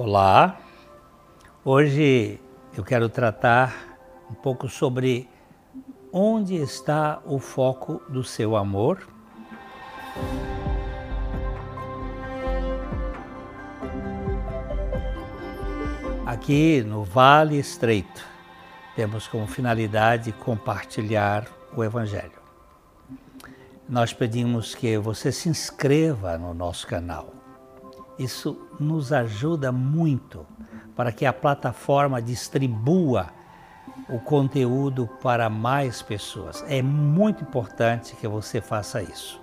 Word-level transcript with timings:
Olá, 0.00 0.60
hoje 1.64 2.40
eu 2.76 2.84
quero 2.84 3.08
tratar 3.08 3.98
um 4.30 4.34
pouco 4.34 4.68
sobre 4.68 5.28
onde 6.12 6.54
está 6.54 7.20
o 7.26 7.40
foco 7.40 8.00
do 8.08 8.22
seu 8.22 8.54
amor. 8.54 9.08
Aqui 16.24 16.80
no 16.84 17.02
Vale 17.02 17.58
Estreito, 17.58 18.24
temos 18.94 19.26
como 19.26 19.48
finalidade 19.48 20.30
compartilhar 20.30 21.44
o 21.76 21.82
Evangelho. 21.82 22.38
Nós 23.88 24.12
pedimos 24.12 24.76
que 24.76 24.96
você 24.96 25.32
se 25.32 25.48
inscreva 25.48 26.38
no 26.38 26.54
nosso 26.54 26.86
canal 26.86 27.34
isso 28.18 28.67
nos 28.78 29.12
ajuda 29.12 29.72
muito 29.72 30.46
para 30.96 31.12
que 31.12 31.24
a 31.24 31.32
plataforma 31.32 32.20
distribua 32.20 33.28
o 34.08 34.18
conteúdo 34.18 35.08
para 35.22 35.48
mais 35.50 36.02
pessoas. 36.02 36.64
É 36.68 36.80
muito 36.82 37.42
importante 37.42 38.16
que 38.16 38.26
você 38.26 38.60
faça 38.60 39.02
isso. 39.02 39.40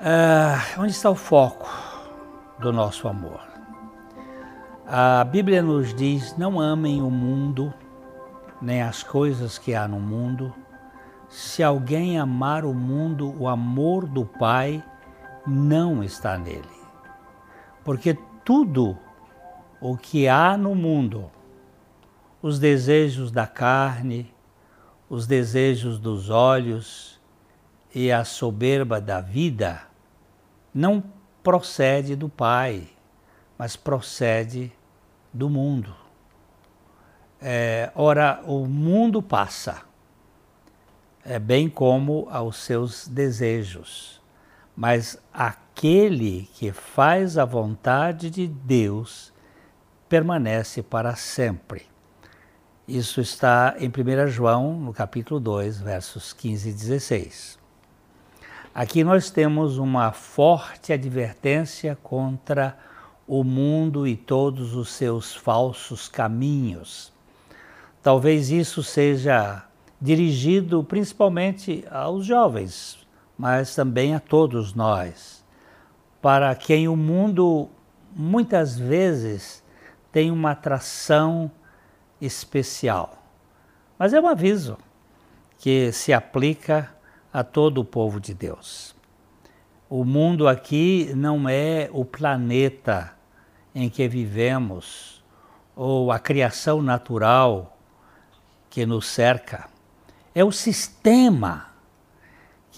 Ah, 0.00 0.60
onde 0.78 0.92
está 0.92 1.10
o 1.10 1.14
foco 1.14 1.68
do 2.58 2.72
nosso 2.72 3.08
amor? 3.08 3.40
A 4.86 5.24
Bíblia 5.24 5.60
nos 5.60 5.92
diz: 5.92 6.36
não 6.36 6.60
amem 6.60 7.02
o 7.02 7.10
mundo, 7.10 7.74
nem 8.62 8.80
as 8.80 9.02
coisas 9.02 9.58
que 9.58 9.74
há 9.74 9.88
no 9.88 9.98
mundo. 9.98 10.54
Se 11.28 11.62
alguém 11.62 12.18
amar 12.18 12.64
o 12.64 12.72
mundo, 12.72 13.34
o 13.38 13.48
amor 13.48 14.06
do 14.06 14.24
Pai 14.24 14.82
não 15.46 16.02
está 16.02 16.38
nele. 16.38 16.77
Porque 17.88 18.18
tudo 18.44 18.98
o 19.80 19.96
que 19.96 20.28
há 20.28 20.58
no 20.58 20.74
mundo, 20.74 21.30
os 22.42 22.58
desejos 22.58 23.30
da 23.30 23.46
carne, 23.46 24.30
os 25.08 25.26
desejos 25.26 25.98
dos 25.98 26.28
olhos 26.28 27.18
e 27.94 28.12
a 28.12 28.26
soberba 28.26 29.00
da 29.00 29.22
vida, 29.22 29.84
não 30.74 31.02
procede 31.42 32.14
do 32.14 32.28
Pai, 32.28 32.86
mas 33.56 33.74
procede 33.74 34.70
do 35.32 35.48
mundo. 35.48 35.96
É, 37.40 37.90
ora, 37.94 38.42
o 38.44 38.66
mundo 38.66 39.22
passa, 39.22 39.80
é, 41.24 41.38
bem 41.38 41.70
como 41.70 42.28
aos 42.30 42.58
seus 42.58 43.08
desejos 43.08 44.17
mas 44.78 45.18
aquele 45.34 46.48
que 46.54 46.70
faz 46.70 47.36
a 47.36 47.44
vontade 47.44 48.30
de 48.30 48.46
Deus 48.46 49.32
permanece 50.08 50.84
para 50.84 51.16
sempre. 51.16 51.82
Isso 52.86 53.20
está 53.20 53.74
em 53.80 53.88
1 53.88 54.28
João, 54.28 54.78
no 54.78 54.92
capítulo 54.92 55.40
2, 55.40 55.80
versos 55.80 56.32
15 56.32 56.68
e 56.68 56.72
16. 56.72 57.58
Aqui 58.72 59.02
nós 59.02 59.30
temos 59.30 59.78
uma 59.78 60.12
forte 60.12 60.92
advertência 60.92 61.98
contra 62.00 62.78
o 63.26 63.42
mundo 63.42 64.06
e 64.06 64.16
todos 64.16 64.76
os 64.76 64.92
seus 64.92 65.34
falsos 65.34 66.08
caminhos. 66.08 67.12
Talvez 68.00 68.48
isso 68.52 68.84
seja 68.84 69.64
dirigido 70.00 70.84
principalmente 70.84 71.84
aos 71.90 72.24
jovens, 72.24 73.07
mas 73.38 73.74
também 73.74 74.14
a 74.14 74.20
todos 74.20 74.74
nós, 74.74 75.44
para 76.20 76.52
quem 76.56 76.88
o 76.88 76.96
mundo 76.96 77.68
muitas 78.14 78.76
vezes 78.76 79.62
tem 80.10 80.30
uma 80.30 80.50
atração 80.50 81.48
especial. 82.20 83.22
Mas 83.96 84.12
é 84.12 84.20
um 84.20 84.26
aviso 84.26 84.76
que 85.58 85.92
se 85.92 86.12
aplica 86.12 86.92
a 87.32 87.44
todo 87.44 87.80
o 87.80 87.84
povo 87.84 88.20
de 88.20 88.34
Deus. 88.34 88.96
O 89.88 90.04
mundo 90.04 90.48
aqui 90.48 91.12
não 91.14 91.48
é 91.48 91.88
o 91.92 92.04
planeta 92.04 93.12
em 93.74 93.88
que 93.88 94.08
vivemos 94.08 95.22
ou 95.76 96.10
a 96.10 96.18
criação 96.18 96.82
natural 96.82 97.78
que 98.68 98.84
nos 98.84 99.06
cerca. 99.06 99.68
É 100.34 100.44
o 100.44 100.50
sistema 100.50 101.68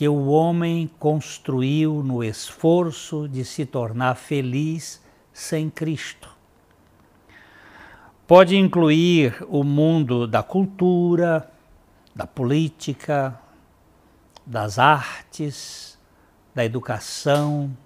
que 0.01 0.09
o 0.09 0.29
homem 0.29 0.91
construiu 0.99 2.03
no 2.03 2.25
esforço 2.25 3.29
de 3.29 3.45
se 3.45 3.67
tornar 3.67 4.15
feliz 4.15 4.99
sem 5.31 5.69
Cristo. 5.69 6.35
Pode 8.27 8.57
incluir 8.57 9.45
o 9.47 9.63
mundo 9.63 10.27
da 10.27 10.43
cultura, 10.43 11.53
da 12.15 12.27
política, 12.27 13.39
das 14.47 14.79
artes, 14.79 15.99
da 16.55 16.65
educação, 16.65 17.77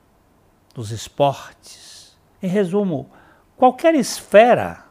dos 0.73 0.93
esportes. 0.93 2.17
Em 2.41 2.47
resumo, 2.47 3.11
qualquer 3.57 3.97
esfera 3.97 4.85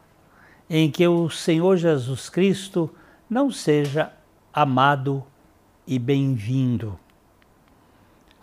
em 0.70 0.92
que 0.92 1.08
o 1.08 1.30
Senhor 1.30 1.78
Jesus 1.78 2.28
Cristo 2.28 2.94
não 3.30 3.50
seja 3.50 4.12
amado 4.54 5.24
e 5.88 5.98
bem-vindo. 5.98 7.00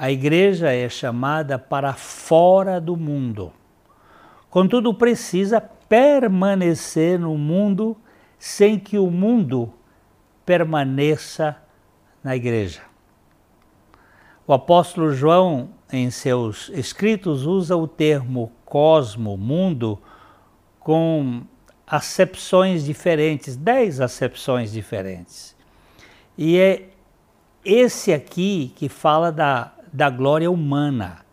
A 0.03 0.11
igreja 0.11 0.73
é 0.73 0.89
chamada 0.89 1.59
para 1.59 1.93
fora 1.93 2.81
do 2.81 2.97
mundo. 2.97 3.53
Contudo, 4.49 4.95
precisa 4.95 5.61
permanecer 5.61 7.19
no 7.19 7.37
mundo 7.37 7.95
sem 8.39 8.79
que 8.79 8.97
o 8.97 9.11
mundo 9.11 9.71
permaneça 10.47 11.55
na 12.25 12.35
igreja. 12.35 12.81
O 14.47 14.55
apóstolo 14.55 15.13
João, 15.13 15.69
em 15.93 16.11
seus 16.11 16.71
escritos, 16.71 17.45
usa 17.45 17.77
o 17.77 17.87
termo 17.87 18.51
cosmo, 18.65 19.37
mundo, 19.37 19.99
com 20.79 21.43
acepções 21.87 22.87
diferentes, 22.87 23.55
dez 23.55 24.01
acepções 24.01 24.73
diferentes. 24.73 25.55
E 26.39 26.57
é 26.57 26.89
esse 27.63 28.15
aqui 28.15 28.73
que 28.75 28.89
fala 28.89 29.31
da 29.31 29.75
da 29.93 30.09
glória 30.11 30.51
humana. 30.51 31.25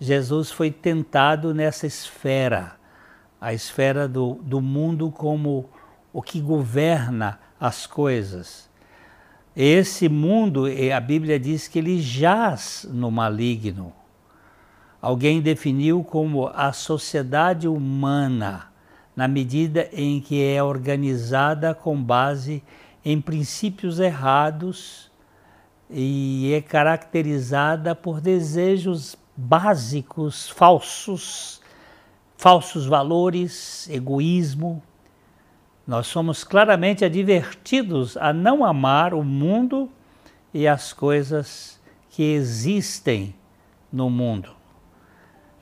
Jesus 0.00 0.50
foi 0.50 0.70
tentado 0.70 1.54
nessa 1.54 1.86
esfera, 1.86 2.76
a 3.40 3.52
esfera 3.52 4.06
do, 4.06 4.34
do 4.42 4.60
mundo 4.60 5.10
como 5.10 5.68
o 6.12 6.22
que 6.22 6.40
governa 6.40 7.38
as 7.58 7.86
coisas. 7.86 8.68
Esse 9.56 10.08
mundo, 10.08 10.64
a 10.94 11.00
Bíblia 11.00 11.38
diz 11.38 11.68
que 11.68 11.78
ele 11.78 12.00
jaz 12.00 12.86
no 12.90 13.10
maligno. 13.10 13.92
Alguém 15.00 15.40
definiu 15.40 16.02
como 16.02 16.48
a 16.48 16.72
sociedade 16.72 17.68
humana, 17.68 18.68
na 19.14 19.28
medida 19.28 19.88
em 19.92 20.20
que 20.20 20.42
é 20.42 20.62
organizada 20.62 21.74
com 21.74 22.02
base 22.02 22.62
em 23.04 23.20
princípios 23.20 24.00
errados 24.00 25.10
e 25.96 26.52
é 26.52 26.60
caracterizada 26.60 27.94
por 27.94 28.20
desejos 28.20 29.16
básicos, 29.36 30.48
falsos, 30.48 31.60
falsos 32.36 32.84
valores, 32.84 33.88
egoísmo. 33.88 34.82
Nós 35.86 36.08
somos 36.08 36.42
claramente 36.42 37.04
advertidos 37.04 38.16
a 38.16 38.32
não 38.32 38.64
amar 38.64 39.14
o 39.14 39.22
mundo 39.22 39.88
e 40.52 40.66
as 40.66 40.92
coisas 40.92 41.80
que 42.10 42.24
existem 42.24 43.32
no 43.92 44.10
mundo, 44.10 44.50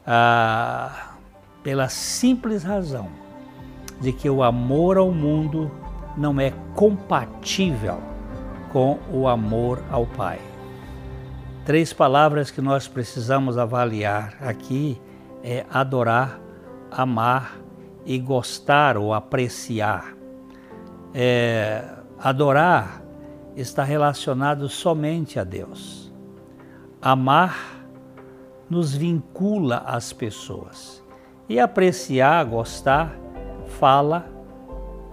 ah, 0.06 1.14
pela 1.62 1.90
simples 1.90 2.62
razão 2.62 3.10
de 4.00 4.14
que 4.14 4.30
o 4.30 4.42
amor 4.42 4.96
ao 4.96 5.12
mundo 5.12 5.70
não 6.16 6.40
é 6.40 6.52
compatível 6.74 8.11
com 8.72 8.98
o 9.12 9.28
amor 9.28 9.84
ao 9.90 10.06
Pai. 10.06 10.40
Três 11.64 11.92
palavras 11.92 12.50
que 12.50 12.60
nós 12.60 12.88
precisamos 12.88 13.58
avaliar 13.58 14.34
aqui 14.40 15.00
é 15.44 15.64
adorar, 15.70 16.40
amar 16.90 17.58
e 18.04 18.18
gostar 18.18 18.96
ou 18.96 19.12
apreciar. 19.12 20.16
É, 21.14 21.84
adorar 22.18 23.02
está 23.54 23.84
relacionado 23.84 24.68
somente 24.68 25.38
a 25.38 25.44
Deus. 25.44 26.10
Amar 27.00 27.84
nos 28.68 28.94
vincula 28.94 29.84
às 29.86 30.12
pessoas. 30.12 31.02
E 31.48 31.60
apreciar, 31.60 32.44
gostar, 32.46 33.14
fala 33.78 34.26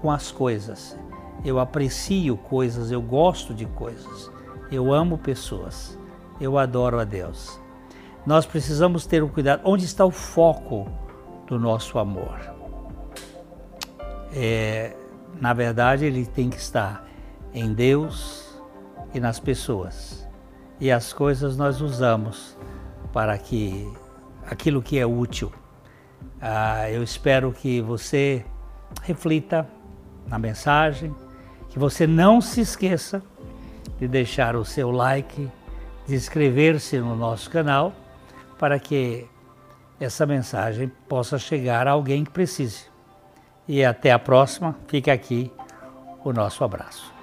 com 0.01 0.09
as 0.09 0.31
coisas 0.31 0.97
eu 1.43 1.59
aprecio 1.59 2.35
coisas, 2.37 2.91
eu 2.91 3.01
gosto 3.01 3.53
de 3.53 3.65
coisas, 3.65 4.31
eu 4.71 4.93
amo 4.93 5.17
pessoas, 5.17 5.97
eu 6.39 6.57
adoro 6.57 6.99
a 6.99 7.03
Deus. 7.03 7.59
Nós 8.25 8.45
precisamos 8.45 9.05
ter 9.05 9.23
o 9.23 9.27
um 9.27 9.29
cuidado. 9.29 9.61
Onde 9.63 9.85
está 9.85 10.05
o 10.05 10.11
foco 10.11 10.87
do 11.47 11.57
nosso 11.57 11.97
amor. 11.97 12.37
É, 14.33 14.95
na 15.39 15.53
verdade, 15.53 16.05
ele 16.05 16.25
tem 16.25 16.49
que 16.49 16.57
estar 16.57 17.07
em 17.53 17.73
Deus 17.73 18.61
e 19.13 19.19
nas 19.19 19.39
pessoas. 19.39 20.27
E 20.79 20.91
as 20.91 21.11
coisas 21.11 21.57
nós 21.57 21.81
usamos 21.81 22.57
para 23.11 23.37
que 23.37 23.91
aquilo 24.45 24.81
que 24.81 24.99
é 24.99 25.05
útil. 25.05 25.51
Ah, 26.41 26.89
eu 26.89 27.01
espero 27.01 27.51
que 27.51 27.81
você 27.81 28.45
reflita 29.01 29.67
na 30.27 30.37
mensagem, 30.37 31.13
que 31.69 31.79
você 31.79 32.05
não 32.05 32.41
se 32.41 32.61
esqueça 32.61 33.21
de 33.99 34.07
deixar 34.07 34.55
o 34.55 34.65
seu 34.65 34.91
like, 34.91 35.49
de 36.07 36.15
inscrever-se 36.15 36.99
no 36.99 37.15
nosso 37.15 37.49
canal, 37.49 37.93
para 38.57 38.79
que 38.79 39.27
essa 39.99 40.25
mensagem 40.25 40.91
possa 41.07 41.37
chegar 41.37 41.87
a 41.87 41.91
alguém 41.91 42.23
que 42.23 42.31
precise. 42.31 42.85
E 43.67 43.83
até 43.83 44.11
a 44.11 44.19
próxima, 44.19 44.75
fica 44.87 45.13
aqui 45.13 45.51
o 46.23 46.33
nosso 46.33 46.63
abraço. 46.63 47.13